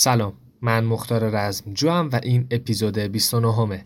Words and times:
سلام 0.00 0.32
من 0.62 0.84
مختار 0.84 1.28
رزم 1.28 1.72
جوام 1.74 2.08
و 2.12 2.20
این 2.22 2.46
اپیزود 2.50 2.98
29 2.98 3.52
همه. 3.54 3.84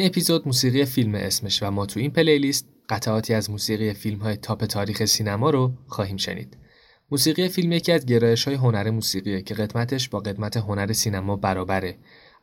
این 0.00 0.08
اپیزود 0.08 0.46
موسیقی 0.46 0.84
فیلم 0.84 1.14
اسمشه 1.14 1.62
و 1.62 1.70
ما 1.70 1.86
تو 1.86 2.00
این 2.00 2.10
playlist 2.10 2.68
قطعاتی 2.88 3.34
از 3.34 3.50
موسیقی 3.50 3.92
فیلم 3.92 4.18
های 4.18 4.36
top 4.36 4.64
تاریخ 4.64 5.04
سینما 5.04 5.50
رو 5.50 5.72
خواهیم 5.86 6.16
شنید. 6.16 6.56
موسیقی 7.10 7.48
فیلم 7.48 7.72
یکی 7.72 7.92
از 7.92 8.06
گرایش 8.06 8.44
های 8.44 8.54
هنر 8.54 8.90
موسیقیه 8.90 9.42
که 9.42 9.54
قدمتش 9.54 10.08
با 10.08 10.20
قدمت 10.20 10.56
هنر 10.56 10.92
سینما 10.92 11.36
برابره. 11.36 11.96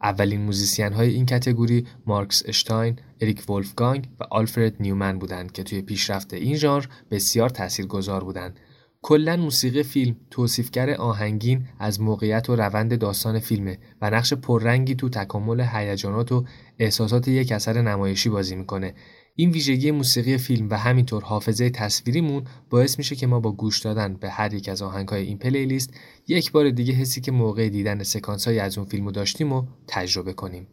اولین 0.03 0.41
موزیسین 0.41 0.93
های 0.93 1.09
این 1.09 1.25
category 1.25 1.87
ماکس 2.05 2.43
اشتاینر، 2.45 2.99
اریک 3.21 3.49
ولفگانگ 3.49 4.09
و 4.19 4.23
آلفرد 4.31 4.75
نیومن 4.79 5.19
بودند 5.19 5.51
که 5.51 5.63
توی 5.63 5.81
پیشرفت 5.81 6.33
این 6.33 6.55
ژانر 6.55 6.85
بسیار 7.11 7.49
تاثیرگذار 7.49 8.23
بودند 8.23 8.59
کلا 9.01 9.37
موسیقی 9.37 9.83
فیلم 9.83 10.15
توصیفگر 10.31 10.89
آهنگین 10.89 11.67
از 11.79 12.01
موقعیت 12.01 12.49
و 12.49 12.55
روند 12.55 12.99
داستان 12.99 13.39
فیلمه 13.39 13.79
و 14.01 14.09
نقش 14.09 14.33
پررنگی 14.33 14.95
تو 14.95 15.09
تکامل 15.09 15.65
هیجانات 15.73 16.31
و 16.31 16.45
احساسات 16.79 17.27
یک 17.27 17.51
اثر 17.51 17.81
نمایشی 17.81 18.29
بازی 18.29 18.55
می‌کنه 18.55 18.93
این 19.35 19.51
ویژگی 19.51 19.91
موسیقی 19.91 20.37
فیلم 20.37 20.69
و 20.69 20.77
همینطور 20.77 21.23
حافظه 21.23 21.69
تصویریمون 21.69 22.43
باعث 22.69 22.97
میشه 22.97 23.15
که 23.15 23.27
ما 23.27 23.39
با 23.39 23.51
گوش 23.51 23.79
دادن 23.79 24.13
به 24.13 24.29
هر 24.29 24.53
یک 24.53 24.69
از 24.69 24.81
آهنگهای 24.81 25.23
این 25.23 25.37
پلیلیست 25.37 25.93
یک 26.27 26.51
بار 26.51 26.69
دیگه 26.69 26.93
حسی 26.93 27.21
که 27.21 27.31
موقع 27.31 27.69
دیدن 27.69 28.03
سکانس 28.03 28.47
های 28.47 28.59
از 28.59 28.77
اون 28.77 28.87
فیلمو 28.87 29.11
داشتیم 29.11 29.53
و 29.53 29.65
تجربه 29.87 30.33
کنیم. 30.33 30.67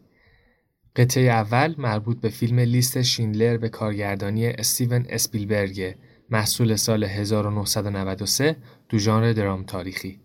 قطعه 0.95 1.23
اول 1.23 1.75
مربوط 1.77 2.19
به 2.19 2.29
فیلم 2.29 2.59
لیست 2.59 3.01
شینلر 3.01 3.57
به 3.57 3.69
کارگردانی 3.69 4.47
استیون 4.47 5.05
اسپیلبرگ 5.09 5.95
محصول 6.29 6.75
سال 6.75 7.03
1993 7.03 8.55
دو 8.89 8.97
ژانر 8.97 9.33
درام 9.33 9.63
تاریخی. 9.63 10.19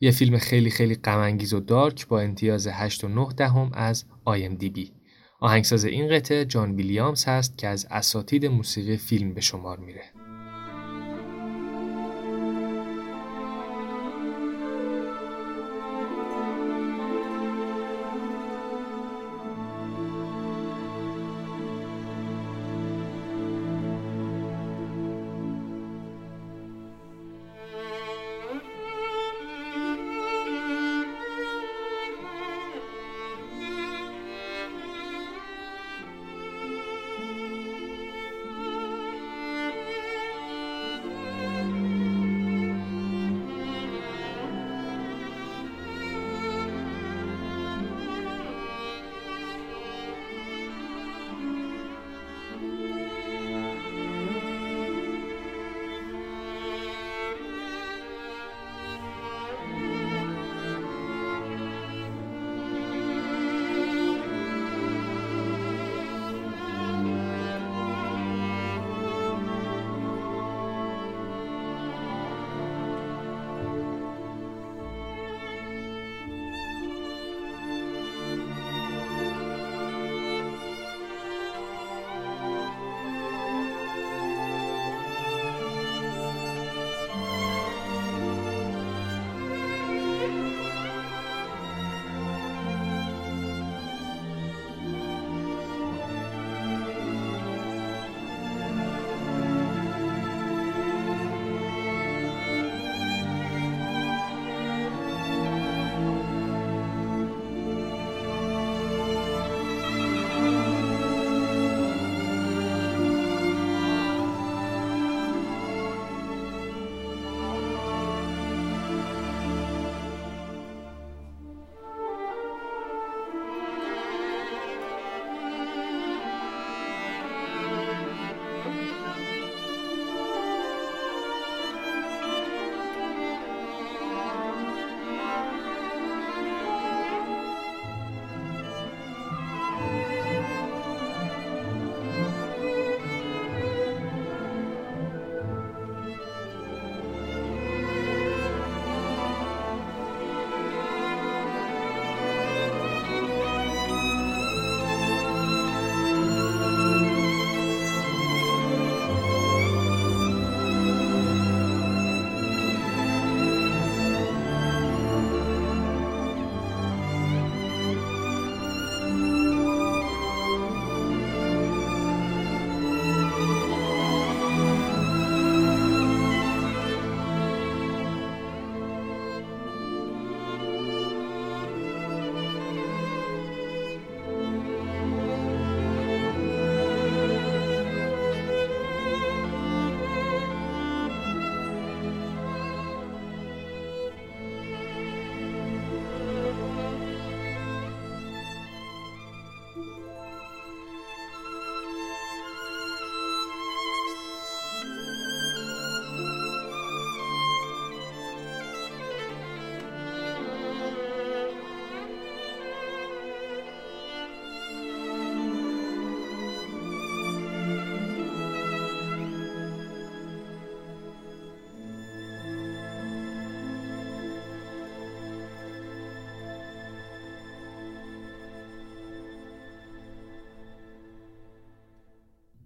یه 0.00 0.10
فیلم 0.10 0.38
خیلی 0.38 0.70
خیلی 0.70 0.94
غم 0.94 1.38
و 1.52 1.60
دارک 1.60 2.08
با 2.08 2.20
امتیاز 2.20 2.66
8 2.66 3.04
و 3.04 3.08
9 3.08 3.28
دهم 3.36 3.70
از 3.74 4.04
بی. 4.58 4.92
آهنگساز 5.40 5.84
این 5.84 6.08
قطعه 6.08 6.44
جان 6.44 6.74
ویلیامز 6.74 7.24
هست 7.24 7.58
که 7.58 7.68
از 7.68 7.86
اساتید 7.90 8.46
موسیقی 8.46 8.96
فیلم 8.96 9.34
به 9.34 9.40
شمار 9.40 9.78
میره. 9.78 10.02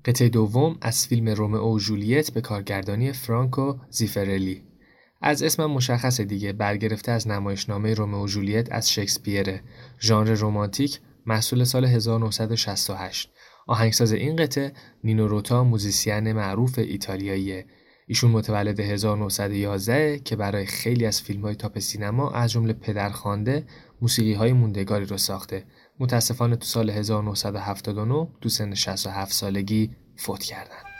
قطعه 0.04 0.28
دوم 0.28 0.78
از 0.80 1.06
فیلم 1.06 1.28
رومئو 1.28 1.74
و 1.74 1.78
جولیت 1.78 2.30
به 2.30 2.40
کارگردانی 2.40 3.12
فرانکو 3.12 3.74
زفیرلی. 3.90 4.62
از 5.22 5.42
اسم 5.42 5.66
مشخص 5.66 6.20
دیگه 6.20 6.52
برگرفته 6.52 7.12
از 7.12 7.28
نمایشنامه 7.28 7.94
رومئو 7.94 8.24
و 8.24 8.26
جولیت 8.26 8.72
از 8.72 8.90
شکسپیر 8.90 9.60
ژانر 10.00 10.34
رمانتیک 10.34 11.00
محصول 11.26 11.64
سال 11.64 11.84
1968 11.84 13.30
آهنگساز 13.66 14.12
این 14.12 14.36
قطعه 14.36 14.72
نینو 15.04 15.28
روتا 15.28 15.64
موزیسین 15.64 16.32
معروف 16.32 16.78
ایتالیاییه. 16.78 17.66
ایشون 18.06 18.30
متولد 18.30 18.80
1911 18.80 20.18
که 20.18 20.36
برای 20.36 20.66
خیلی 20.66 21.06
از 21.06 21.22
فیلم 21.22 21.42
های 21.42 21.54
top 21.54 21.78
سینما 21.78 22.30
از 22.30 22.50
جمله 22.50 22.72
پدرخوانده 22.72 23.66
موسیقی 24.02 24.32
های 24.32 24.52
موندگاری 24.52 25.04
رو 25.04 25.18
ساخته. 25.18 25.64
متاسفانه 26.00 26.56
تو 26.56 26.66
سال 26.66 26.90
1979 26.90 28.28
تو 28.40 28.48
سن 28.48 28.74
67 28.74 29.32
سالگی 29.32 29.90
فوت 30.16 30.42
کردن. 30.42 30.90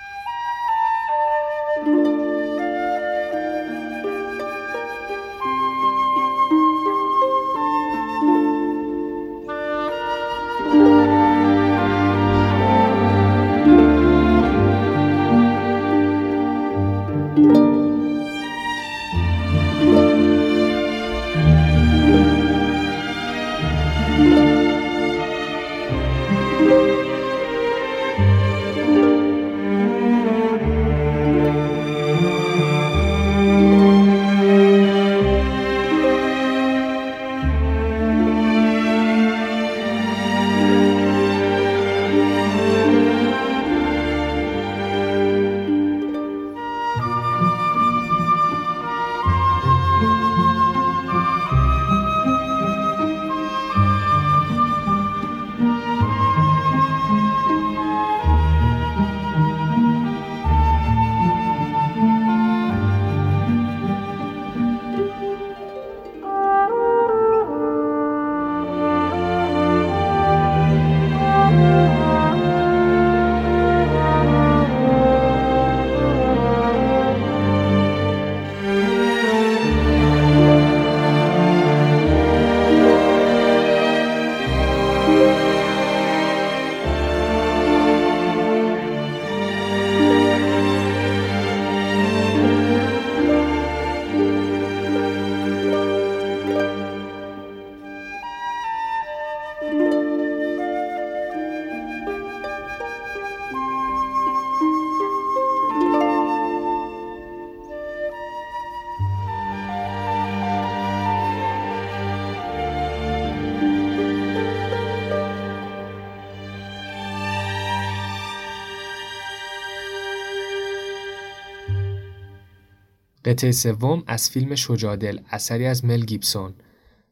قطعه 123.30 123.52
سوم 123.52 124.02
از 124.06 124.30
فیلم 124.30 124.54
شجادل 124.54 125.20
اثری 125.30 125.66
از 125.66 125.84
مل 125.84 126.00
گیبسون 126.00 126.54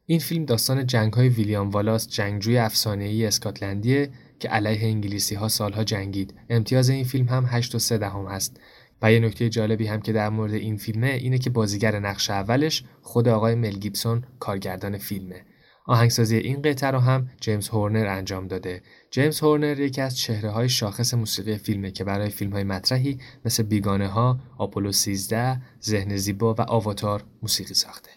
این 0.07 0.19
فیلم 0.19 0.45
داستان 0.45 0.87
جنگ 0.87 1.13
های 1.13 1.29
ویلیام 1.29 1.71
والاس 1.71 2.09
جنگجوی 2.09 2.59
افسانه‌ای 2.59 3.27
اسکاتلندیه 3.27 4.11
که 4.41 4.49
علیه 4.49 4.89
انگلیسی 4.89 5.35
ها 5.35 5.49
سالها 5.49 5.85
جنگید. 5.85 6.35
امتیاز 6.51 6.89
این 6.89 7.05
فیلم 7.05 7.29
هم 7.29 7.47
8 7.49 7.75
و 7.75 7.79
3 7.79 7.99
دهم 7.99 8.27
است. 8.27 8.61
و 9.03 9.13
یه 9.13 9.21
نکته 9.21 9.49
جالبی 9.49 9.87
هم 9.87 10.01
که 10.01 10.13
در 10.13 10.29
مورد 10.29 10.55
این 10.55 10.77
فیلمه 10.77 11.07
اینه 11.07 11.39
که 11.39 11.51
بازیگر 11.51 11.99
نقش 11.99 12.31
اولش 12.31 12.85
خود 13.03 13.29
آقای 13.29 13.55
مل 13.55 13.79
گیبسون 13.79 14.25
کارگردان 14.41 14.99
فیلمه. 14.99 15.45
آهنگسازی 15.89 16.37
این 16.37 16.63
قطعه 16.63 16.91
رو 16.91 16.99
هم 16.99 17.29
جیمز 17.41 17.69
هورنر 17.69 18.07
انجام 18.07 18.49
داده. 18.49 18.83
جیمز 19.11 19.41
هورنر 19.41 19.81
یکی 19.81 20.01
از 20.01 20.19
چهره 20.19 20.51
های 20.51 20.69
شاخص 20.69 21.15
موسیقی 21.15 21.57
فیلمه 21.57 21.91
که 21.91 22.05
برای 22.05 22.31
فیلم 22.31 22.53
های 22.53 22.65
مطرحی 22.65 23.19
مثل 23.45 23.63
بیگانه 23.63 24.09
ها، 24.09 24.39
آپولو 24.59 24.93
13، 24.93 25.57
ذهن 25.83 26.17
زیبا 26.17 26.55
و 26.55 26.61
آواتار 26.61 27.25
موسیقی 27.43 27.75
ساخته. 27.75 28.11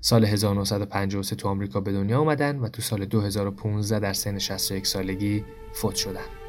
سال 0.00 0.24
1953 0.24 1.36
تو 1.36 1.48
آمریکا 1.48 1.80
به 1.80 1.92
دنیا 1.92 2.20
آمدن 2.20 2.58
و 2.58 2.68
تو 2.68 2.82
سال 2.82 3.04
2015 3.04 3.98
در 3.98 4.12
سن 4.12 4.38
61 4.38 4.86
سالگی 4.86 5.44
فوت 5.74 5.94
شدن. 5.94 6.39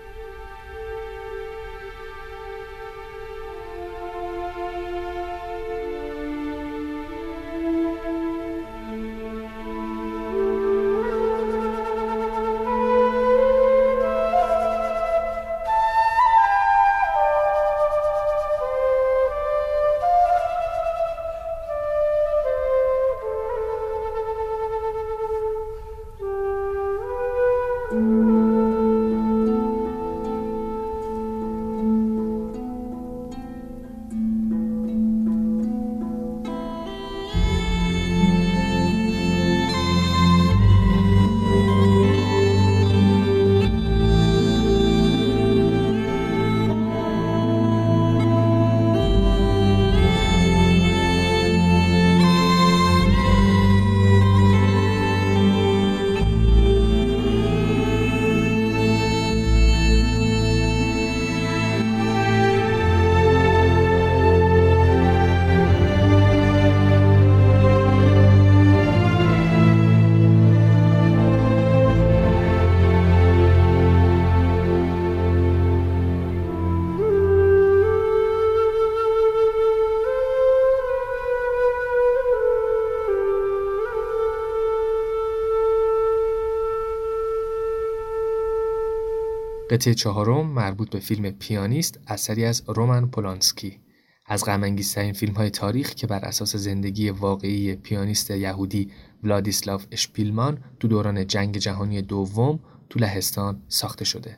قطعه 89.72 89.94
چهارم 89.94 90.48
مربوط 90.48 90.90
به 90.90 91.00
فیلم 91.00 91.32
پیانیست 91.32 92.00
اثری 92.08 92.46
از 92.46 92.64
رومن 92.68 93.08
پولانسکی 93.08 93.80
از 94.26 94.46
غمانگیزترین 94.46 95.14
فیلم 95.14 95.34
های 95.34 95.50
تاریخ 95.50 95.90
که 95.90 96.08
بر 96.08 96.26
اساس 96.26 96.56
زندگی 96.56 97.10
واقعی 97.10 97.76
پیانیست 97.76 98.32
یهودی 98.32 98.92
ولادیسلاو 99.24 99.82
اشپیلمان 99.92 100.64
تو 100.80 100.88
دوران 100.88 101.28
جنگ 101.28 101.58
جهانی 101.58 102.02
دوم 102.02 102.60
تو 102.90 103.00
لهستان 103.00 103.62
ساخته 103.68 104.06
شده. 104.06 104.38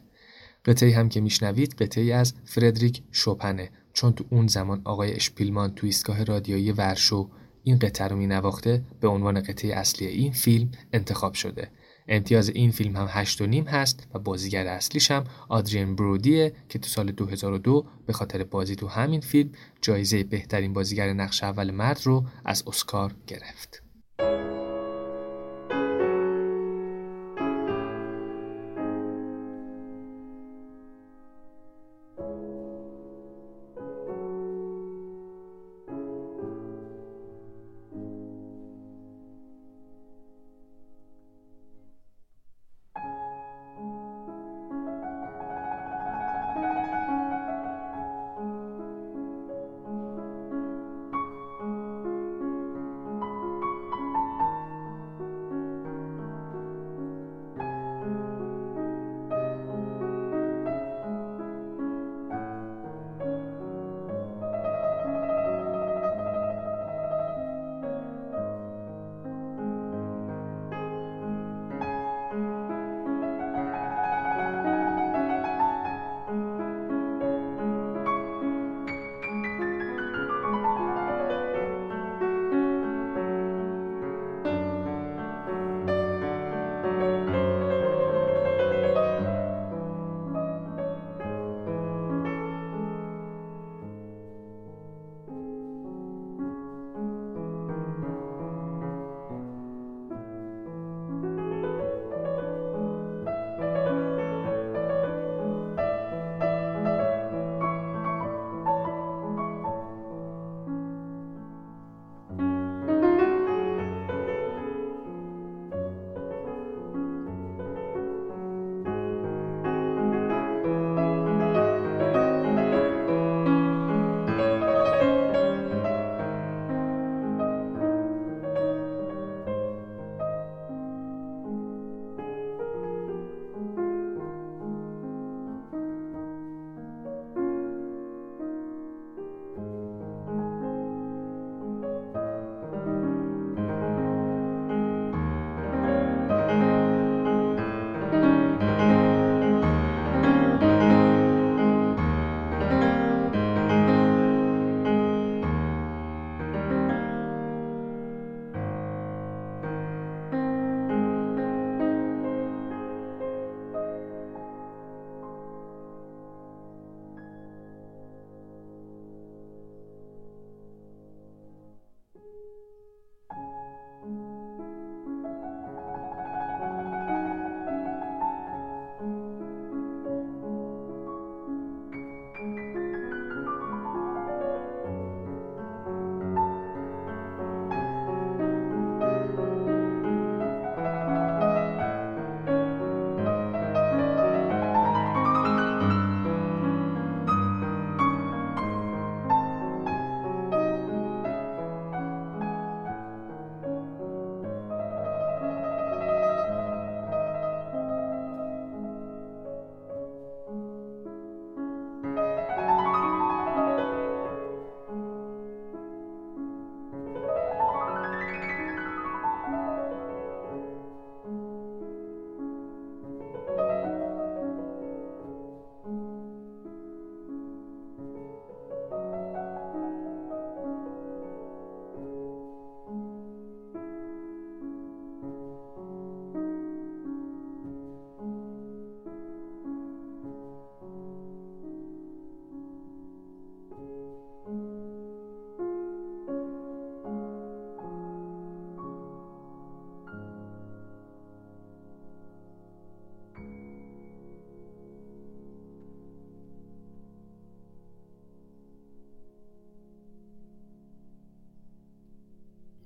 قطعه 0.66 0.96
هم 0.96 1.10
که 1.10 1.22
میشنوید 1.22 1.74
قطعه 1.74 2.14
از 2.14 2.34
فردریک 2.46 3.04
شوپنه 3.12 3.70
چون 3.94 4.14
تو 4.14 4.26
اون 4.30 4.48
زمان 4.48 4.82
آقای 4.84 5.14
اشپیلمان 5.14 5.76
تو 5.76 5.86
ایستگاه 5.86 6.24
رادیویی 6.24 6.72
ورشو 6.72 7.30
این 7.64 7.80
قطعه 7.80 8.08
رو 8.08 8.16
مینواخته 8.16 8.84
به 9.02 9.08
عنوان 9.08 9.42
قطعه 9.42 9.76
اصلی 9.76 10.08
این 10.08 10.32
فیلم 10.32 10.72
انتخاب 10.94 11.34
شده 11.34 11.70
امتیاز 12.08 12.50
این 12.50 12.72
فیلم 12.72 12.96
هم 12.96 13.08
هشت 13.10 13.42
و 13.42 13.46
نیم 13.46 13.64
هست 13.64 14.08
و 14.14 14.20
بازیگر 14.20 14.68
اصلیش 14.68 15.12
هم 15.12 15.24
آدریان 15.50 15.96
برودیه 15.96 16.54
که 16.70 16.80
تو 16.80 16.88
سال 16.88 17.12
2002 17.12 17.86
به 18.06 18.14
خاطر 18.14 18.44
بازی 18.44 18.76
تو 18.76 18.88
همین 18.88 19.22
فیلم 19.22 19.50
جایزه 19.82 20.24
بهترین 20.24 20.74
بازیگر 20.74 21.14
نقش 21.14 21.44
اول 21.44 21.72
مرد 21.72 22.02
رو 22.04 22.26
از 22.46 22.64
اسکار 22.68 23.16
گرفت. 23.28 23.83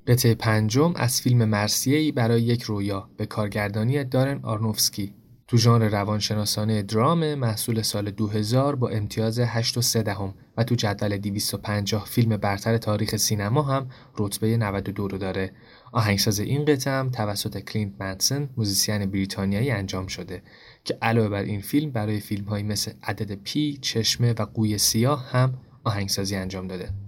قطعه 0.08 0.36
پنجم 0.36 0.93
از 0.96 1.22
فیلم 1.22 1.46
مرثیه‌ای 1.45 2.12
برای 2.12 2.41
یک 2.41 2.62
رویا 2.62 3.10
به 3.17 3.26
کارگردانی 3.26 4.04
دارن 4.04 4.39
آرنوفسکی 4.43 5.13
تو 5.48 5.58
ژانر 5.58 5.89
روانشناسانه 5.89 6.82
درام 6.82 7.36
محصول 7.36 7.82
سال 7.82 8.12
2000 8.12 8.76
با 8.76 8.89
امتیاز 8.89 9.39
8 9.39 9.78
و 9.78 9.82
3 9.82 10.04
دهم 10.04 10.34
و 10.58 10.63
تو 10.63 10.76
جدول 10.76 11.17
250 11.17 12.06
فیلم 12.06 12.38
برتر 12.38 12.78
تاریخ 12.78 13.15
سینما 13.15 13.62
هم 13.62 13.89
رتبه 14.17 14.58
92 14.58 15.08
رو 15.08 15.17
داره. 15.17 15.52
آهنگساز 15.91 16.39
این 16.39 16.65
قطعه 16.65 16.93
هم 16.93 17.10
توسط 17.10 17.60
کلینت 17.60 17.93
منسل 18.00 18.50
موزیسین 18.58 19.06
بریتانیایی 19.06 19.72
انجام 19.72 20.08
شده 20.08 20.43
که 20.84 20.98
علاوه 21.02 21.30
بر 21.30 21.43
این 21.43 21.62
فیلم 21.62 21.91
برای 21.91 22.20
فیلم 22.20 22.65
مثل 22.65 22.91
عدد 23.04 23.36
پی، 23.36 23.78
چشمه 23.82 24.34
و 24.34 24.46
قوی 24.46 24.78
سیاه 24.78 25.30
هم 25.32 25.54
آهنگسازی 25.84 26.36
انجام 26.36 26.67
داده. 26.67 27.07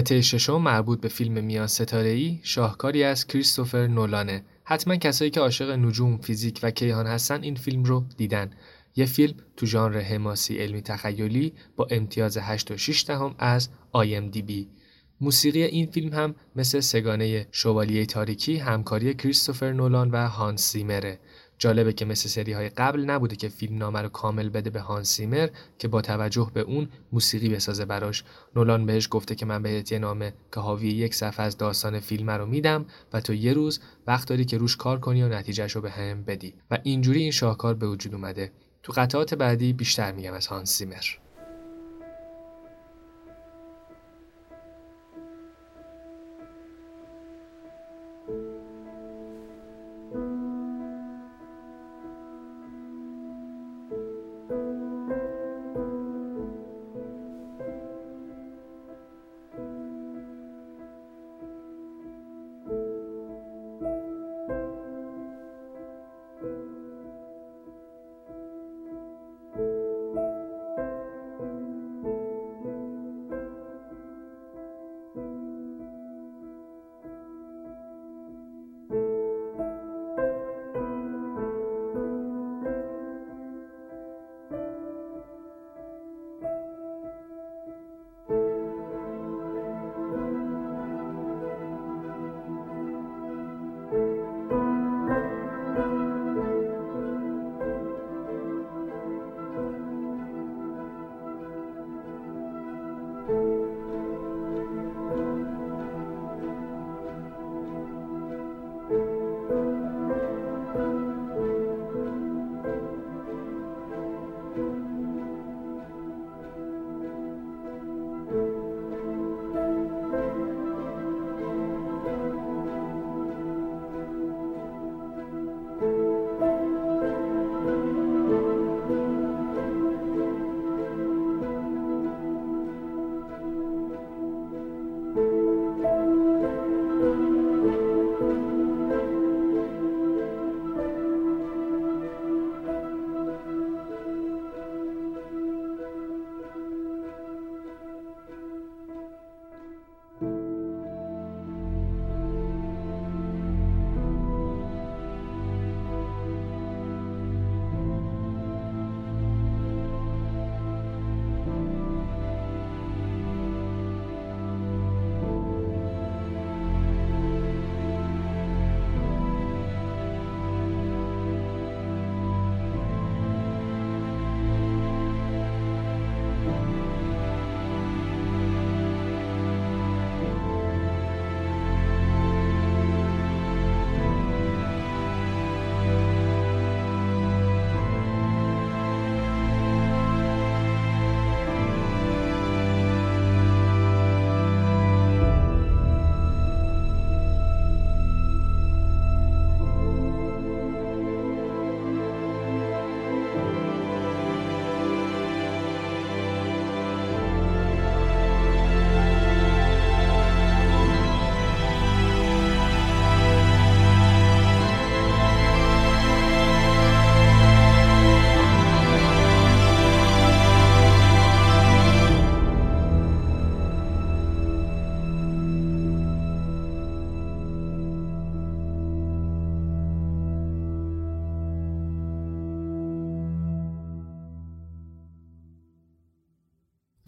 قطعه 0.00 0.20
ششم 0.20 0.62
مربوط 0.62 1.00
به 1.00 1.08
فیلم 1.08 1.44
میان 1.44 1.66
ستاره 1.66 2.08
ای 2.08 2.40
شاهکاری 2.42 3.04
از 3.04 3.26
کریستوفر 3.26 3.86
نولانه. 3.86 4.44
حتما 4.64 4.96
کسایی 4.96 5.30
که 5.30 5.40
عاشق 5.40 5.70
نجوم 5.70 6.18
فیزیک 6.18 6.60
و 6.62 6.70
کیهان 6.70 7.06
هستن 7.06 7.42
این 7.42 7.54
فیلم 7.54 7.84
رو 7.84 8.04
دیدن. 8.16 8.50
یه 8.96 9.06
فیلم 9.06 9.34
تو 9.56 9.66
ژانر 9.66 10.00
حماسی 10.00 10.58
علمی 10.58 10.82
تخیلی 10.82 11.52
با 11.76 11.86
امتیاز 11.90 12.38
8 12.38 12.70
و 12.70 12.76
6 12.76 13.04
دهم 13.06 13.34
از 13.38 13.68
IMDb 13.94 14.52
موسیقی 15.20 15.62
این 15.62 15.86
فیلم 15.86 16.12
هم 16.12 16.34
مثل 16.56 16.80
سگانه 16.80 17.46
شوالیه 17.52 18.06
تاریکی 18.06 18.56
همکاری 18.56 19.14
کریستوفر 19.14 19.72
نولان 19.72 20.10
و 20.10 20.28
هانس 20.28 20.72
زیمره. 20.72 21.18
جالبه 21.60 21.92
که 21.92 22.04
مثل 22.04 22.28
سری 22.28 22.52
های 22.52 22.68
قبل 22.68 23.00
نبوده 23.00 23.36
که 23.36 23.48
فیلم 23.48 23.78
نامه 23.78 24.02
رو 24.02 24.08
کامل 24.08 24.48
بده 24.48 24.70
به 24.70 24.80
هان 24.80 25.04
سیمر 25.04 25.48
که 25.78 25.88
با 25.88 26.00
توجه 26.00 26.50
به 26.54 26.60
اون 26.60 26.88
موسیقی 27.12 27.48
بسازه 27.48 27.84
براش. 27.84 28.24
نولان 28.56 28.86
بهش 28.86 29.08
گفته 29.10 29.34
که 29.34 29.46
من 29.46 29.62
بهت 29.62 29.92
یه 29.92 29.98
نامه 29.98 30.32
که 30.54 30.60
حاوی 30.60 30.88
یک 30.88 31.14
صفحه 31.14 31.46
از 31.46 31.56
داستان 31.56 32.00
فیلم 32.00 32.30
رو 32.30 32.46
میدم 32.46 32.86
و 33.12 33.20
تو 33.20 33.34
یه 33.34 33.52
روز 33.52 33.80
وقت 34.06 34.28
داری 34.28 34.44
که 34.44 34.58
روش 34.58 34.76
کار 34.76 35.00
کنی 35.00 35.22
و 35.22 35.28
نتیجهش 35.28 35.72
رو 35.72 35.80
به 35.80 35.90
هم 35.90 36.22
بدی. 36.22 36.54
و 36.70 36.78
اینجوری 36.82 37.22
این 37.22 37.30
شاهکار 37.30 37.74
به 37.74 37.86
وجود 37.86 38.14
اومده. 38.14 38.52
تو 38.82 38.92
قطعات 38.96 39.34
بعدی 39.34 39.72
بیشتر 39.72 40.12
میگم 40.12 40.32
از 40.32 40.46
هانس 40.46 40.82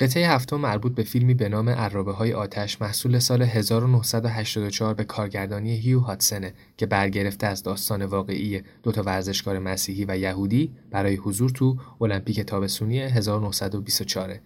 قطعه 0.02 0.28
هفتم 0.28 0.56
مربوط 0.56 0.94
به 0.94 1.02
فیلمی 1.02 1.34
به 1.34 1.48
نام 1.48 1.68
عرابه 1.68 2.12
های 2.12 2.32
آتش 2.32 2.80
محصول 2.80 3.18
سال 3.18 3.42
1984 3.42 4.94
به 4.94 5.04
کارگردانی 5.04 5.76
هیو 5.76 6.00
هاتسنه 6.00 6.54
که 6.76 6.86
برگرفته 6.86 7.46
از 7.46 7.62
داستان 7.62 8.04
واقعی 8.04 8.62
دو 8.82 8.92
تا 8.92 9.02
ورزشکار 9.02 9.58
مسیحی 9.58 10.04
و 10.08 10.18
یهودی 10.18 10.72
برای 10.90 11.14
حضور 11.14 11.50
تو 11.50 11.76
المپیک 12.00 12.40
تابستونی 12.40 12.98
1924 12.98 14.38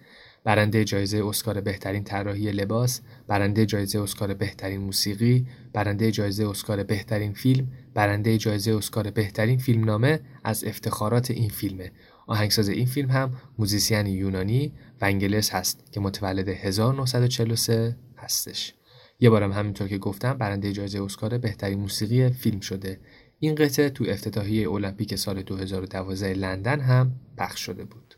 برنده 0.43 0.83
جایزه 0.83 1.25
اسکار 1.25 1.61
بهترین 1.61 2.03
طراحی 2.03 2.51
لباس، 2.51 3.01
برنده 3.27 3.65
جایزه 3.65 3.99
اسکار 3.99 4.33
بهترین 4.33 4.81
موسیقی، 4.81 5.45
برنده 5.73 6.11
جایزه 6.11 6.47
اسکار 6.49 6.83
بهترین 6.83 7.33
فیلم، 7.33 7.67
برنده 7.93 8.37
جایزه 8.37 8.75
اسکار 8.75 9.11
بهترین 9.11 9.57
فیلمنامه 9.57 10.19
از 10.43 10.63
افتخارات 10.63 11.31
این 11.31 11.49
فیلمه. 11.49 11.91
آهنگساز 12.27 12.69
این 12.69 12.85
فیلم 12.85 13.09
هم 13.09 13.33
موزیسین 13.59 14.07
یونانی 14.07 14.73
ونگلس 15.01 15.49
هست 15.49 15.91
که 15.91 15.99
متولد 15.99 16.49
1943 16.49 17.97
هستش. 18.17 18.73
یه 19.19 19.29
بارم 19.29 19.51
همینطور 19.51 19.87
که 19.87 19.97
گفتم 19.97 20.33
برنده 20.33 20.73
جایزه 20.73 21.03
اسکار 21.03 21.37
بهترین 21.37 21.79
موسیقی 21.79 22.29
فیلم 22.29 22.59
شده. 22.59 22.99
این 23.39 23.55
قطعه 23.55 23.89
تو 23.89 24.05
افتتاحیه 24.07 24.71
المپیک 24.71 25.15
سال 25.15 25.41
2012 25.41 26.33
لندن 26.33 26.79
هم 26.79 27.19
پخش 27.37 27.59
شده 27.59 27.85
بود. 27.85 28.15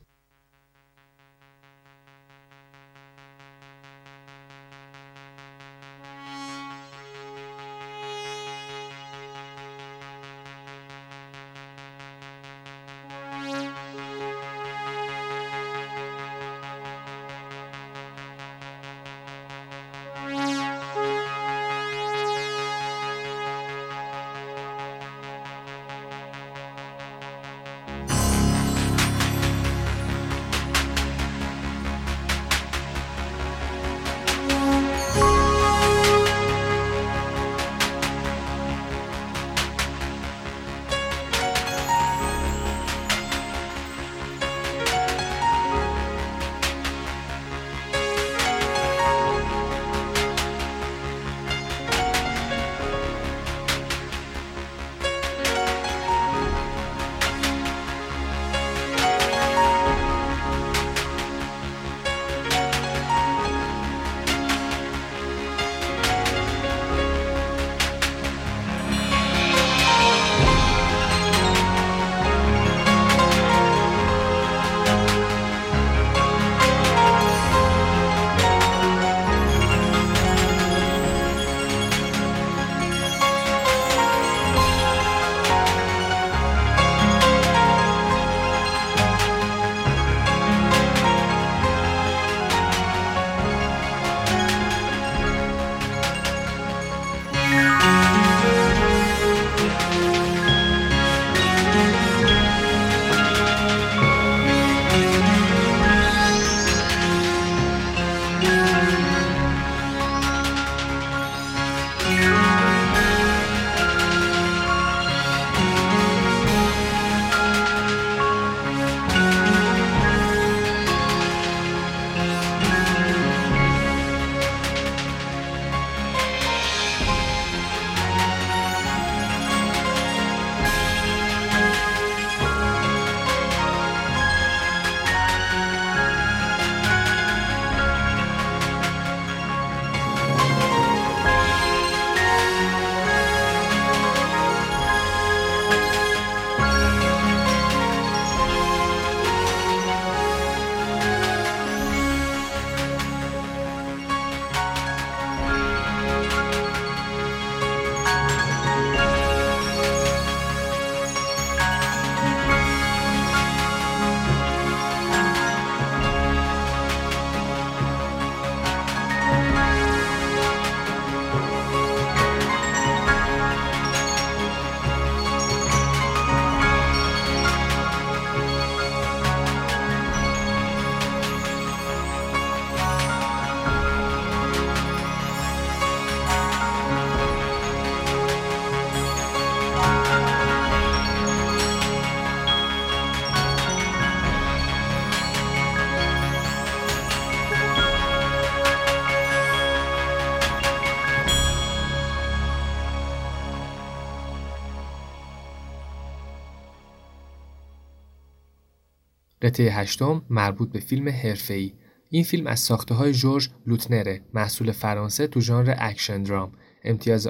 قطعه 209.50 209.72
هشتم 209.72 210.22
مربوط 210.30 210.72
به 210.72 210.80
فیلم 210.80 211.10
حرفه‌ای. 211.10 211.74
این 212.10 212.24
فیلم 212.24 212.48
از 212.48 212.60
ساخته 212.60 212.96
های 212.96 213.14
جورج 213.14 213.50
لوتنره 213.66 214.22
محصول 214.34 214.72
فرانسه 214.72 215.28
تو 215.28 215.42
ژانر 215.42 215.76
اکشن 215.78 216.24
درام. 216.24 216.52
امتیاز 216.84 217.28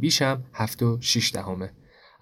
بیش 0.00 0.22
هم 0.22 0.44
7 0.52 0.82
و 0.82 0.98
6 1.00 1.32
دهمه. 1.34 1.72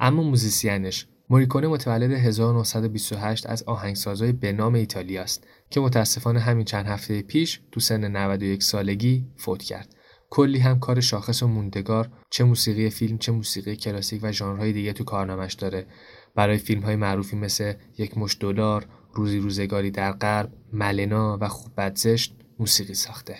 اما 0.00 0.22
موزیسینش 0.22 1.06
موریکونه 1.30 1.68
متولد 1.68 2.12
1928 2.12 3.46
از 3.46 3.62
آهنگسازای 3.62 4.32
به 4.32 4.52
نام 4.52 4.74
ایتالیا 4.74 5.22
است 5.22 5.46
که 5.70 5.80
متاسفانه 5.80 6.40
همین 6.40 6.64
چند 6.64 6.86
هفته 6.86 7.22
پیش 7.22 7.60
تو 7.72 7.80
سن 7.80 8.16
91 8.16 8.62
سالگی 8.62 9.26
فوت 9.36 9.62
کرد. 9.62 9.94
کلی 10.30 10.58
هم 10.58 10.80
کار 10.80 11.00
شاخص 11.00 11.42
و 11.42 11.46
موندگار 11.46 12.10
چه 12.30 12.44
موسیقی 12.44 12.90
فیلم 12.90 13.18
چه 13.18 13.32
موسیقی 13.32 13.76
کلاسیک 13.76 14.20
و 14.22 14.32
ژانرهای 14.32 14.72
دیگه 14.72 14.92
تو 14.92 15.04
کارنامش 15.04 15.54
داره. 15.54 15.86
برای 16.34 16.58
فیلم 16.58 16.82
های 16.82 16.96
معروفی 16.96 17.36
مثل 17.36 17.72
یک 17.98 18.18
مش 18.18 18.36
دلار، 18.40 18.86
روزی 19.18 19.38
روزگاری 19.38 19.90
در 19.90 20.12
غرب، 20.12 20.52
ملنا 20.72 21.38
و 21.40 21.48
خوب 21.48 21.72
بدزشت 21.76 22.34
موسیقی 22.58 22.94
ساخته. 22.94 23.36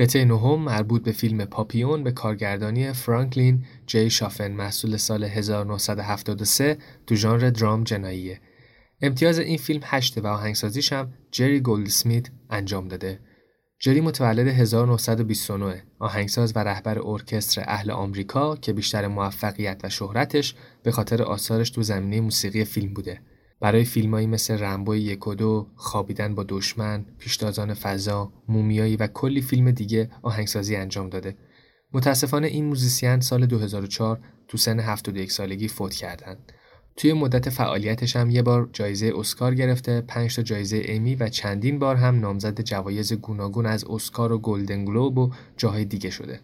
قطعه 0.00 0.24
نهم 0.24 0.62
مربوط 0.62 1.02
به 1.02 1.12
فیلم 1.12 1.44
پاپیون 1.44 2.04
به 2.04 2.12
کارگردانی 2.12 2.92
فرانکلین 2.92 3.64
جی 3.86 4.10
شافن 4.10 4.52
محصول 4.52 4.96
سال 4.96 5.24
1973 5.24 6.78
تو 7.06 7.14
ژانر 7.14 7.50
درام 7.50 7.84
جناییه. 7.84 8.40
امتیاز 9.02 9.38
این 9.38 9.58
فیلم 9.58 9.80
هشته 9.84 10.20
و 10.20 10.26
آهنگسازیش 10.26 10.92
هم 10.92 11.12
جری 11.30 11.60
گولدسمیت 11.60 12.26
انجام 12.50 12.88
داده. 12.88 13.20
جری 13.78 14.00
متولد 14.00 14.48
1929 14.48 15.82
آهنگساز 15.98 16.56
و 16.56 16.58
رهبر 16.58 16.98
ارکستر 16.98 17.64
اهل 17.66 17.90
آمریکا 17.90 18.56
که 18.56 18.72
بیشتر 18.72 19.08
موفقیت 19.08 19.80
و 19.84 19.88
شهرتش 19.88 20.54
به 20.82 20.90
خاطر 20.90 21.22
آثارش 21.22 21.70
تو 21.70 21.82
زمینه 21.82 22.20
موسیقی 22.20 22.64
فیلم 22.64 22.94
بوده. 22.94 23.20
برای 23.60 23.84
فیلمایی 23.84 24.26
مثل 24.26 24.58
رمبو 24.58 24.96
یک 24.96 25.26
و 25.26 25.34
دو، 25.34 25.66
خوابیدن 25.76 26.34
با 26.34 26.44
دشمن، 26.48 27.04
پیشتازان 27.18 27.74
فضا، 27.74 28.32
مومیایی 28.48 28.96
و 28.96 29.06
کلی 29.06 29.42
فیلم 29.42 29.70
دیگه 29.70 30.10
آهنگسازی 30.22 30.76
انجام 30.76 31.08
داده. 31.08 31.36
متاسفانه 31.92 32.46
این 32.46 32.64
موزیسین 32.64 33.20
سال 33.20 33.46
2004 33.46 34.20
تو 34.48 34.58
سن 34.58 34.80
71 34.80 35.32
سالگی 35.32 35.68
فوت 35.68 35.94
کردند. 35.94 36.52
توی 36.96 37.12
مدت 37.12 37.50
فعالیتش 37.50 38.16
هم 38.16 38.30
یه 38.30 38.42
بار 38.42 38.70
جایزه 38.72 39.12
اسکار 39.16 39.54
گرفته، 39.54 40.00
5 40.00 40.36
تا 40.36 40.42
جایزه 40.42 40.82
امی 40.84 41.14
و 41.14 41.28
چندین 41.28 41.78
بار 41.78 41.96
هم 41.96 42.20
نامزد 42.20 42.60
جوایز 42.60 43.12
گوناگون 43.12 43.66
از 43.66 43.84
اسکار 43.84 44.32
و 44.32 44.38
گلدن 44.38 44.84
گلوب 44.84 45.18
و 45.18 45.30
جاهای 45.56 45.84
دیگه 45.84 46.10
شده. 46.10 46.40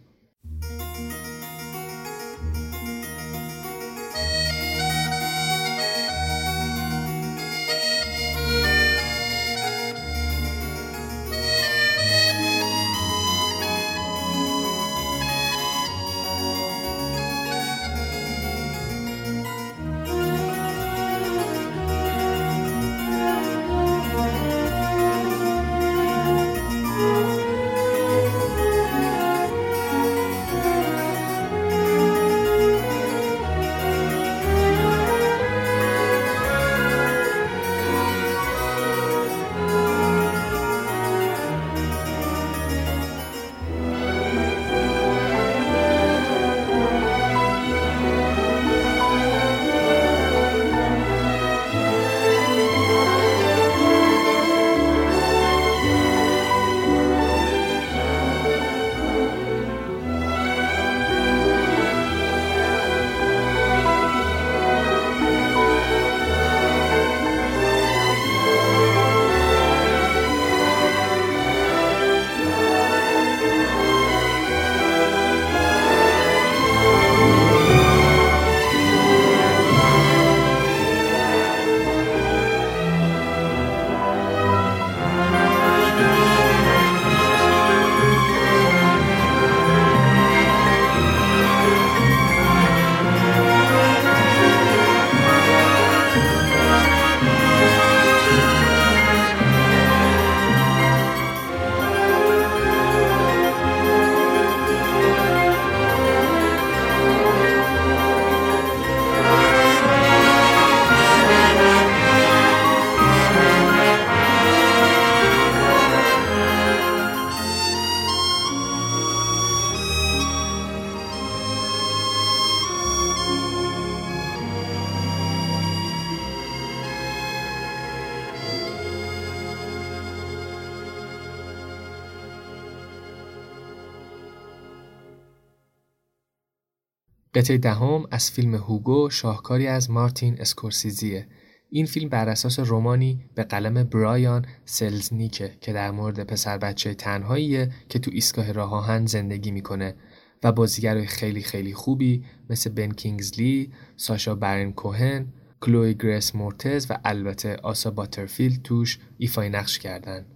قطعه 137.36 137.58
دهم 137.58 138.04
از 138.10 138.30
فیلم 138.30 138.54
هوگو 138.54 139.10
شاهکاری 139.10 139.66
از 139.66 139.90
مارتین 139.90 140.40
اسکورسیزیه 140.40 141.26
این 141.70 141.86
فیلم 141.86 142.08
بر 142.08 142.28
اساس 142.28 142.58
رومانی 142.58 143.24
به 143.34 143.42
قلم 143.44 143.84
برایان 143.84 144.46
سلزنیکه 144.64 145.54
که 145.60 145.72
در 145.72 145.90
مورد 145.90 146.26
پسر 146.26 146.58
بچه 146.58 146.94
تنهاییه 146.94 147.70
که 147.88 147.98
تو 147.98 148.10
ایستگاه 148.14 148.52
راه 148.52 149.06
زندگی 149.06 149.50
می‌کنه 149.50 149.94
و 150.42 150.52
بازیگرای 150.52 151.06
خیلی 151.06 151.42
خیلی 151.42 151.74
خوبی 151.74 152.24
مثل 152.50 152.70
بن 152.70 152.90
کینگزلی، 152.90 153.72
ساشا 153.96 154.34
برن 154.34 154.72
کوهن، 154.72 155.26
کلوی 155.60 155.94
گریس 155.94 156.34
مورتز 156.34 156.86
و 156.90 156.98
البته 157.04 157.56
آسا 157.56 157.90
باترفیلد 157.90 158.62
توش 158.62 158.98
ایفای 159.18 159.48
نقش 159.48 159.78
کردن. 159.78 160.26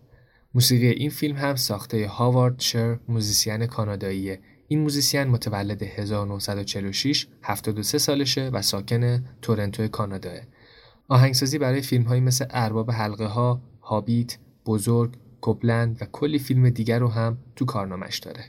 موسیقی 0.55 0.89
این 0.89 1.11
فیلم 1.11 1.37
هم 1.37 1.57
ساخته 1.57 2.09
هاوارد 2.09 2.61
شور 2.61 2.99
موزیسین 3.09 3.67
کاناداییه. 3.67 4.41
این 4.73 4.81
موزیسین 4.81 5.25
متولد 5.25 5.83
1946 5.83 7.27
73 7.43 7.99
سالشه 7.99 8.49
و 8.49 8.63
ساکن 8.63 9.25
تورنتو 9.43 9.89
کاناداه. 9.89 10.41
آهنگسازی 11.09 11.59
برای 11.59 11.81
فیلم 11.81 12.05
هایی 12.05 12.21
مثل 12.21 12.47
ارباب 12.51 12.91
حلقه 12.91 13.27
ها، 13.27 13.63
هابیت، 13.83 14.39
بزرگ، 14.67 15.17
کوپلند 15.41 15.99
و 16.03 16.05
کلی 16.13 16.39
فیلم 16.39 16.71
دیگر 16.71 16.99
رو 16.99 17.09
هم 17.09 17.39
تو 17.57 17.65
کارنامش 17.65 18.19
داره. 18.19 18.45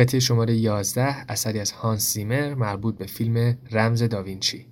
قطعه 0.00 0.20
شماره 0.20 0.54
11 0.54 1.24
اثری 1.28 1.60
از 1.60 1.70
هانس 1.70 2.14
زیمر 2.14 2.54
مربوط 2.54 2.98
به 2.98 3.06
فیلم 3.06 3.58
رمز 3.70 4.02
داوینچی. 4.02 4.66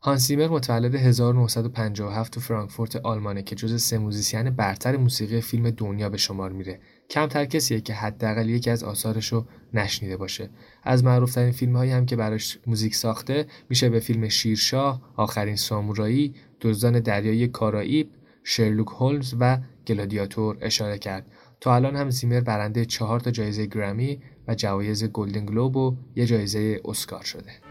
هانس 0.00 0.26
زیمر 0.26 0.48
متولد 0.48 0.94
1957 0.94 2.32
تو 2.32 2.40
فرانکفورت 2.40 2.96
آلمانه 2.96 3.42
که 3.42 3.56
جز 3.56 3.82
سه 3.82 3.98
موزیسین 3.98 4.50
برتر 4.50 4.96
موسیقی 4.96 5.40
فیلم 5.40 5.70
دنیا 5.70 6.08
به 6.08 6.16
شمار 6.16 6.52
میره. 6.52 6.80
کمتر 7.10 7.44
کسیه 7.44 7.80
که 7.80 7.94
حداقل 7.94 8.48
یکی 8.48 8.70
از 8.70 8.84
آثارشو 8.84 9.46
نشنیده 9.74 10.16
باشه. 10.16 10.50
از 10.82 11.04
معروفترین 11.04 11.52
فیلم 11.52 11.76
هایی 11.76 11.92
هم 11.92 12.06
که 12.06 12.16
براش 12.16 12.58
موزیک 12.66 12.94
ساخته 12.94 13.46
میشه 13.68 13.88
به 13.88 14.00
فیلم 14.00 14.28
شیرشاه، 14.28 15.12
آخرین 15.16 15.56
سامورایی، 15.56 16.34
دزدان 16.60 17.00
دریایی 17.00 17.48
کارائیب، 17.48 18.10
شرلوک 18.44 18.88
هولمز 18.88 19.34
و 19.40 19.58
گلادیاتور 19.86 20.58
اشاره 20.60 20.98
کرد. 20.98 21.26
تا 21.60 21.74
الان 21.74 21.96
هم 21.96 22.10
زیمر 22.10 22.40
برنده 22.40 22.84
چهار 22.84 23.20
تا 23.20 23.30
جایزه 23.30 23.66
گرمی 23.66 24.22
جوایز 24.54 25.04
گلدن 25.04 25.46
گلوب 25.46 25.76
و 25.76 25.96
یه 26.16 26.26
جایزه 26.26 26.80
اسکار 26.84 27.22
شده. 27.22 27.69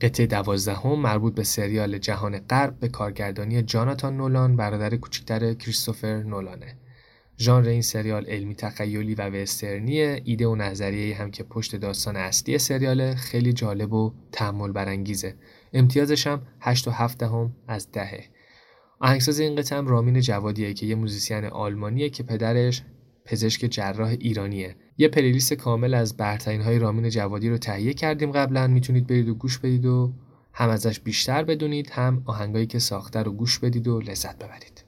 قطعه 0.00 0.26
دوازدهم 0.26 0.98
مربوط 0.98 1.34
به 1.34 1.44
سریال 1.44 1.98
جهان 1.98 2.38
غرب 2.38 2.78
به 2.80 2.88
کارگردانی 2.88 3.62
جاناتان 3.62 4.16
نولان 4.16 4.56
برادر 4.56 4.96
کوچکتر 4.96 5.54
کریستوفر 5.54 6.22
نولانه. 6.22 6.76
ژانر 7.38 7.68
این 7.68 7.82
سریال 7.82 8.26
علمی 8.26 8.54
تخیلی 8.54 9.14
و 9.14 9.22
وسترنیه 9.22 10.22
ایده 10.24 10.46
و 10.46 10.54
نظریه 10.54 11.16
هم 11.16 11.30
که 11.30 11.42
پشت 11.42 11.76
داستان 11.76 12.16
اصلی 12.16 12.58
سریال 12.58 13.14
خیلی 13.14 13.52
جالب 13.52 13.92
و 13.92 14.12
تحمل 14.32 14.72
برانگیزه 14.72 15.34
امتیازش 15.72 16.26
هم 16.26 16.42
8 16.60 16.88
و 16.88 16.90
7 16.90 17.22
هم 17.22 17.52
از 17.68 17.92
دهه 17.92 18.24
آهنگساز 19.00 19.40
این 19.40 19.56
قطعه 19.56 19.78
هم 19.78 19.86
رامین 19.86 20.20
جوادیه 20.20 20.74
که 20.74 20.86
یه 20.86 20.94
موزیسین 20.94 21.44
آلمانیه 21.44 22.10
که 22.10 22.22
پدرش 22.22 22.82
پزشک 23.24 23.66
جراح 23.66 24.08
ایرانیه. 24.08 24.76
یه 24.98 25.08
پلیلیست 25.08 25.54
کامل 25.54 25.94
از 25.94 26.16
برترین 26.16 26.60
های 26.60 26.78
رامین 26.78 27.08
جوادی 27.08 27.48
رو 27.48 27.58
تهیه 27.58 27.94
کردیم 27.94 28.32
قبلا. 28.32 28.66
می‌تونید 28.66 29.06
برید 29.06 29.28
و 29.28 29.34
گوش 29.34 29.58
بدید 29.58 29.86
و 29.86 30.12
هم 30.52 30.68
ازش 30.68 31.00
بیشتر 31.00 31.44
بدونید 31.44 31.90
هم 31.90 32.22
آهنگایی 32.26 32.66
که 32.66 32.78
ساخته 32.78 33.22
رو 33.22 33.32
گوش 33.32 33.58
بدید 33.58 33.88
و 33.88 34.00
لذت 34.00 34.38
ببرید. 34.38 34.79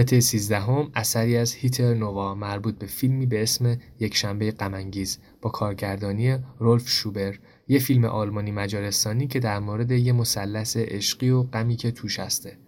قطعه 0.00 0.20
سیزدهم 0.20 0.90
اثری 0.94 1.36
از 1.36 1.54
هیتر 1.54 1.94
نووا 1.94 2.34
مربوط 2.34 2.78
به 2.78 2.86
فیلمی 2.86 3.26
به 3.26 3.42
اسم 3.42 3.76
یک 3.98 4.16
شنبه 4.16 4.50
غمانگیز 4.50 5.18
با 5.42 5.50
کارگردانی 5.50 6.38
رولف 6.58 6.88
شوبر 6.88 7.38
یه 7.68 7.78
فیلم 7.78 8.04
آلمانی 8.04 8.50
مجارستانی 8.50 9.26
که 9.26 9.40
در 9.40 9.58
مورد 9.58 9.90
یه 9.90 10.12
مثلث 10.12 10.76
عشقی 10.76 11.30
و 11.30 11.42
غمی 11.42 11.76
که 11.76 11.90
توش 11.90 12.20
هسته. 12.20 12.58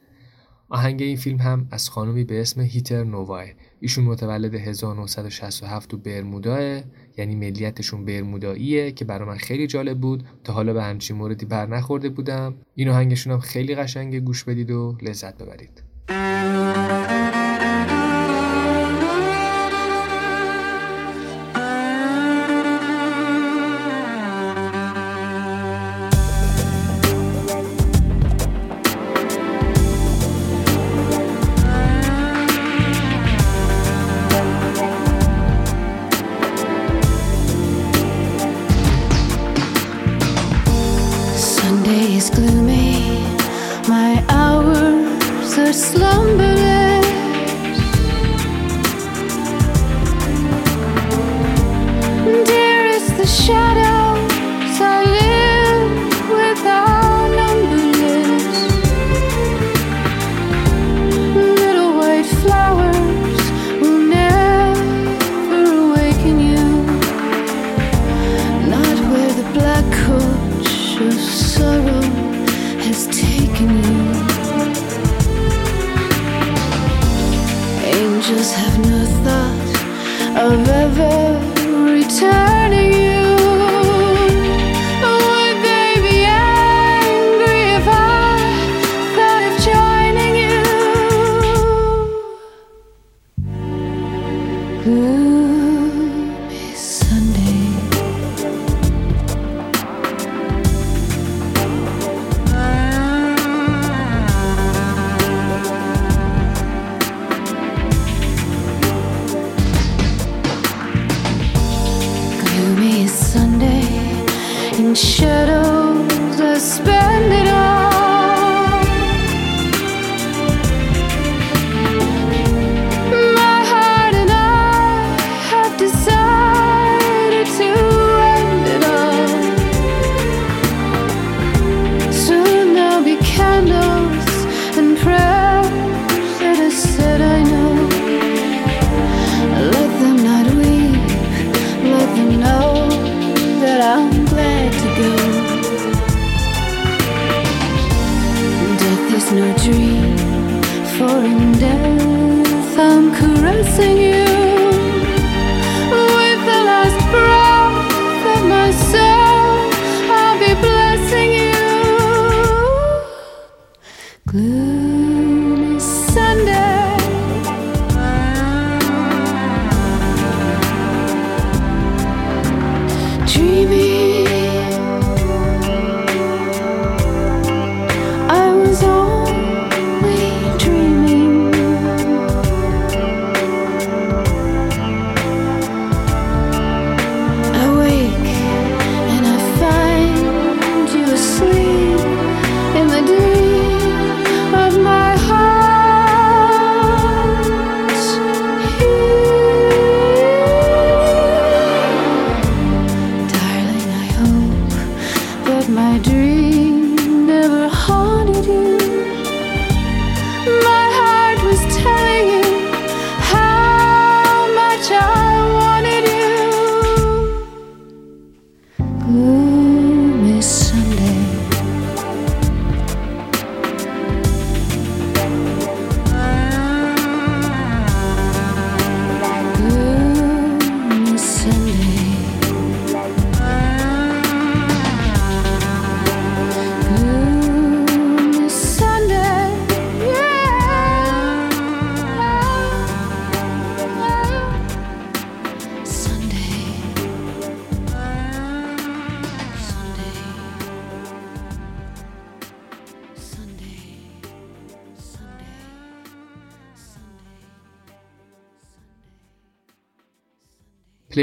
آهنگ 0.68 1.03
این 1.03 1.16
فیلم 1.16 1.39
هم 1.39 1.68
از 1.70 1.91
خانمی 1.91 2.24
به 2.24 2.41
اسم 2.41 2.61
هیتر 2.61 3.05
نوواه 3.05 3.45
ایشون 3.80 4.05
متولد 4.05 4.55
1967 4.55 5.91
تو 5.91 5.97
برموداه 5.97 6.83
یعنی 7.18 7.35
ملیتشون 7.35 8.05
برموداییه 8.05 8.93
که 8.93 9.05
برای 9.05 9.28
من 9.28 9.37
خیلی 9.37 9.66
جالب 9.66 10.01
بود. 10.01 10.24
تا 10.45 10.53
حالا 10.53 10.72
به 10.72 10.83
همچین 10.83 11.16
موردی 11.16 11.47
بر 11.47 11.66
نخورده 11.66 12.09
بودم. 12.09 12.55
این 12.74 12.89
آهنگشون 12.89 13.33
هم 13.33 13.41
خیلی 13.41 13.74
قشنگه 13.74 14.20
گوش 14.20 14.45
بدید 14.45 14.70
و 14.70 14.97
لذت 15.03 15.43
ببرید. 15.43 15.83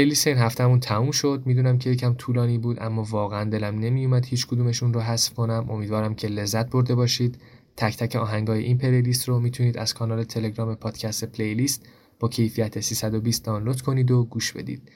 playlist 0.00 0.26
این 0.26 0.38
هفته‌مون 0.38 0.80
تموم 0.80 1.10
شد. 1.10 1.42
می‌دونم 1.46 1.78
که 1.78 1.90
یکم 1.90 2.14
طولانی 2.14 2.58
بود 2.58 2.82
اما 2.82 3.02
واقعا 3.02 3.44
دلم 3.44 3.78
نمیومد 3.78 4.26
هیچ 4.26 4.46
کدومشون 4.46 4.92
رو 4.92 5.00
حذف 5.00 5.34
کنم. 5.34 5.66
امیدوارم 5.70 6.14
که 6.14 6.28
لذت 6.28 6.70
برده 6.70 6.94
باشید. 6.94 7.38
تک 7.76 7.96
تک 7.96 8.16
آهنگای 8.16 8.62
این 8.62 8.78
playlist 8.78 9.28
رو 9.28 9.40
می‌تونید 9.40 9.78
از 9.78 9.94
کانال 9.94 10.24
تلگرام 10.24 10.74
پادکست 10.74 11.24
playlist 11.24 11.86
با 12.20 12.28
کیفیت 12.28 12.80
320 12.80 13.44
دانلود 13.44 13.80
کنید 13.80 14.10
و 14.10 14.24
گوش 14.24 14.52
بدید. 14.52 14.90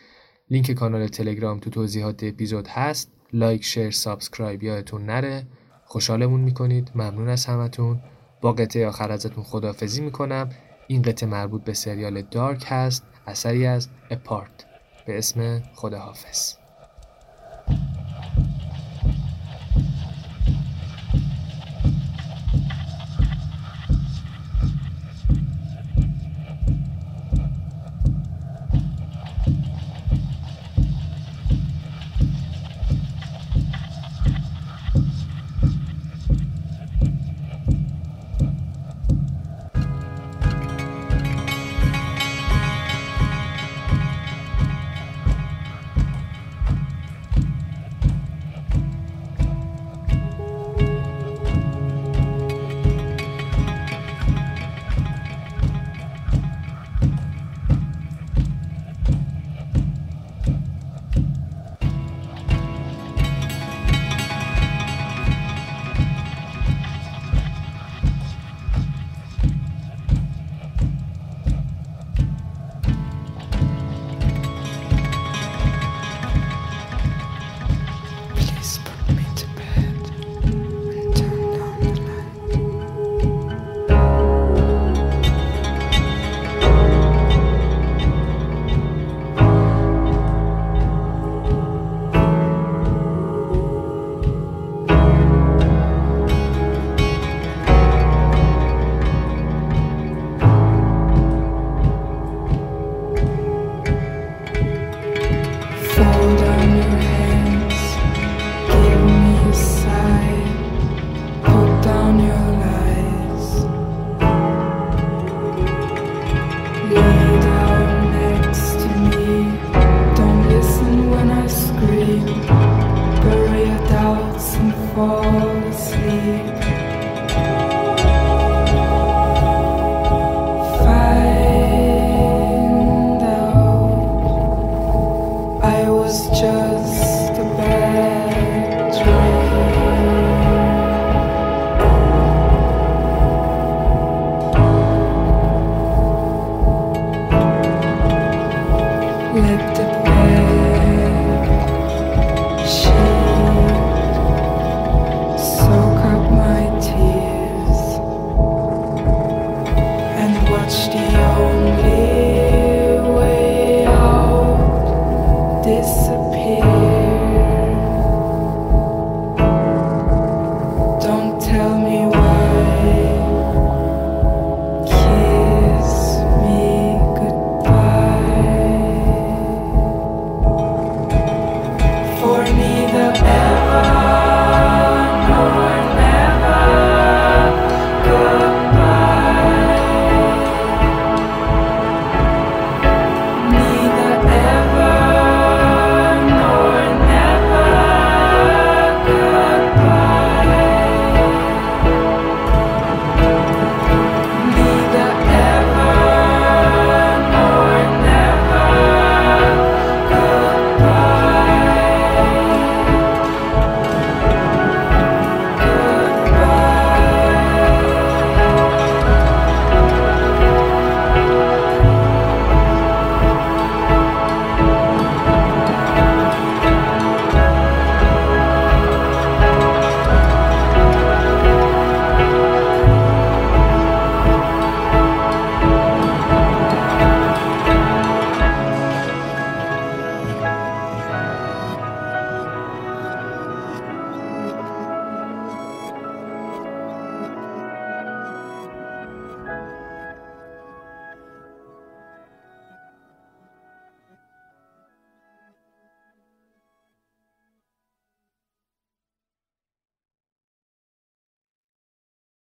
لینک 0.51 0.71
کانال 0.71 1.07
تلگرام 1.07 1.59
تو 1.59 1.71
توضیحات 1.71 2.25
اپیزود 2.25 2.69
هست. 2.69 3.13
like 3.33 3.65
share 3.65 3.91
subscribe 3.91 4.63
یادتون 4.63 5.07
نره. 5.07 5.47
خوشحالمون 5.85 6.41
می‌کنید. 6.41 6.91
ممنون 6.95 7.29
از 7.29 7.47
همتون. 7.47 8.01
با 8.41 8.53
قطعه 8.53 8.87
آخر 8.87 9.13
ازتون 9.13 9.45
خداحافظی 9.45 10.01
می‌کنم. 10.01 10.49
این 10.87 11.03
قطعه 11.03 11.29
مربوط 11.29 11.65
به 11.65 11.73
سریال 11.73 12.23
دارک 12.23 12.65
هست. 12.67 13.05
اثری 13.27 13.67
از 13.67 13.89
اپارت 14.11 14.74
به 15.07 15.19
اسم 15.19 15.63
خداحافظ. 15.75 16.55